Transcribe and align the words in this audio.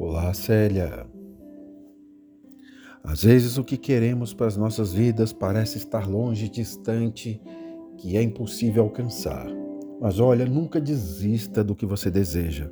Olá, 0.00 0.32
Célia. 0.32 1.08
Às 3.02 3.24
vezes 3.24 3.58
o 3.58 3.64
que 3.64 3.76
queremos 3.76 4.32
para 4.32 4.46
as 4.46 4.56
nossas 4.56 4.92
vidas 4.92 5.32
parece 5.32 5.76
estar 5.78 6.08
longe, 6.08 6.48
distante, 6.48 7.42
que 7.96 8.16
é 8.16 8.22
impossível 8.22 8.84
alcançar. 8.84 9.48
Mas 10.00 10.20
olha, 10.20 10.46
nunca 10.46 10.80
desista 10.80 11.64
do 11.64 11.74
que 11.74 11.84
você 11.84 12.12
deseja. 12.12 12.70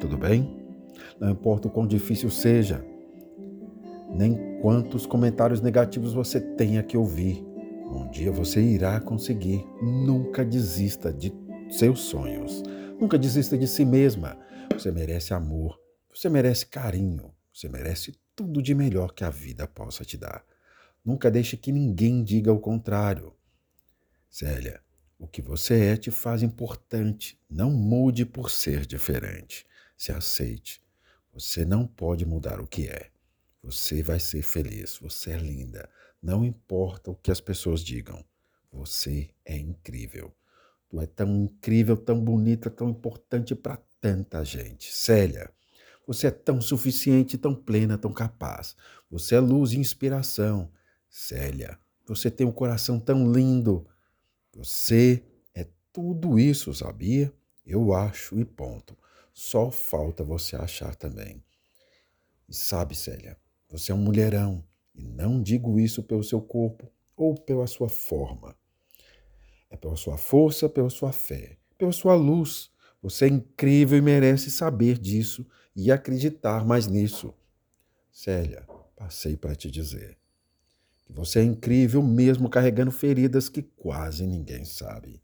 Tudo 0.00 0.18
bem? 0.18 0.66
Não 1.20 1.30
importa 1.30 1.68
o 1.68 1.70
quão 1.70 1.86
difícil 1.86 2.30
seja, 2.30 2.84
nem 4.12 4.58
quantos 4.60 5.06
comentários 5.06 5.60
negativos 5.60 6.14
você 6.14 6.40
tenha 6.40 6.82
que 6.82 6.96
ouvir. 6.96 7.46
Um 7.92 8.10
dia 8.10 8.32
você 8.32 8.60
irá 8.60 8.98
conseguir. 8.98 9.64
Nunca 9.80 10.44
desista 10.44 11.12
de 11.12 11.32
seus 11.70 12.00
sonhos. 12.00 12.60
Nunca 13.00 13.16
desista 13.16 13.56
de 13.56 13.68
si 13.68 13.84
mesma. 13.84 14.36
Você 14.72 14.90
merece 14.90 15.32
amor. 15.32 15.85
Você 16.16 16.30
merece 16.30 16.64
carinho, 16.64 17.30
você 17.52 17.68
merece 17.68 18.18
tudo 18.34 18.62
de 18.62 18.74
melhor 18.74 19.12
que 19.12 19.22
a 19.22 19.28
vida 19.28 19.68
possa 19.68 20.02
te 20.02 20.16
dar. 20.16 20.42
Nunca 21.04 21.30
deixe 21.30 21.58
que 21.58 21.70
ninguém 21.70 22.24
diga 22.24 22.50
o 22.50 22.58
contrário. 22.58 23.36
Célia, 24.30 24.80
o 25.18 25.28
que 25.28 25.42
você 25.42 25.78
é 25.78 25.96
te 25.98 26.10
faz 26.10 26.42
importante. 26.42 27.38
Não 27.50 27.70
mude 27.70 28.24
por 28.24 28.50
ser 28.50 28.86
diferente. 28.86 29.66
Se 29.94 30.10
aceite. 30.10 30.82
Você 31.34 31.66
não 31.66 31.86
pode 31.86 32.24
mudar 32.24 32.62
o 32.62 32.66
que 32.66 32.88
é. 32.88 33.10
Você 33.62 34.02
vai 34.02 34.18
ser 34.18 34.40
feliz. 34.40 34.96
Você 34.96 35.32
é 35.32 35.36
linda. 35.36 35.86
Não 36.22 36.46
importa 36.46 37.10
o 37.10 37.14
que 37.14 37.30
as 37.30 37.42
pessoas 37.42 37.82
digam. 37.82 38.24
Você 38.72 39.28
é 39.44 39.58
incrível. 39.58 40.34
Tu 40.88 40.98
é 40.98 41.06
tão 41.06 41.44
incrível, 41.44 41.94
tão 41.94 42.18
bonita, 42.24 42.70
tão 42.70 42.88
importante 42.88 43.54
para 43.54 43.76
tanta 44.00 44.42
gente. 44.42 44.90
Célia, 44.90 45.52
você 46.06 46.28
é 46.28 46.30
tão 46.30 46.60
suficiente, 46.60 47.36
tão 47.36 47.54
plena, 47.54 47.98
tão 47.98 48.12
capaz. 48.12 48.76
Você 49.10 49.34
é 49.34 49.40
luz 49.40 49.72
e 49.72 49.78
inspiração. 49.78 50.70
Célia, 51.10 51.78
você 52.06 52.30
tem 52.30 52.46
um 52.46 52.52
coração 52.52 53.00
tão 53.00 53.30
lindo. 53.32 53.86
Você 54.54 55.24
é 55.52 55.66
tudo 55.92 56.38
isso, 56.38 56.72
sabia? 56.72 57.32
Eu 57.64 57.92
acho 57.92 58.38
e 58.38 58.44
ponto. 58.44 58.96
Só 59.34 59.70
falta 59.70 60.22
você 60.22 60.54
achar 60.54 60.94
também. 60.94 61.42
E 62.48 62.54
sabe, 62.54 62.94
Célia, 62.94 63.36
você 63.68 63.90
é 63.90 63.94
um 63.94 63.98
mulherão. 63.98 64.64
E 64.94 65.02
não 65.02 65.42
digo 65.42 65.80
isso 65.80 66.02
pelo 66.02 66.22
seu 66.22 66.40
corpo 66.40 66.90
ou 67.16 67.34
pela 67.34 67.66
sua 67.66 67.88
forma. 67.88 68.54
É 69.68 69.76
pela 69.76 69.96
sua 69.96 70.16
força, 70.16 70.68
pela 70.68 70.88
sua 70.88 71.10
fé, 71.10 71.58
pela 71.76 71.92
sua 71.92 72.14
luz. 72.14 72.70
Você 73.02 73.24
é 73.24 73.28
incrível 73.28 73.98
e 73.98 74.02
merece 74.02 74.50
saber 74.50 74.98
disso 74.98 75.46
e 75.76 75.92
acreditar 75.92 76.64
mais 76.64 76.86
nisso. 76.86 77.34
Célia, 78.10 78.66
passei 78.96 79.36
para 79.36 79.54
te 79.54 79.70
dizer 79.70 80.16
que 81.04 81.12
você 81.12 81.40
é 81.40 81.44
incrível 81.44 82.02
mesmo 82.02 82.48
carregando 82.48 82.90
feridas 82.90 83.48
que 83.50 83.62
quase 83.62 84.26
ninguém 84.26 84.64
sabe. 84.64 85.22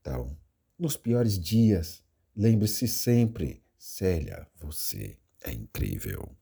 Então, 0.00 0.36
nos 0.78 0.96
piores 0.96 1.38
dias, 1.38 2.02
lembre-se 2.34 2.88
sempre, 2.88 3.62
Célia, 3.78 4.48
você 4.58 5.18
é 5.44 5.52
incrível. 5.52 6.34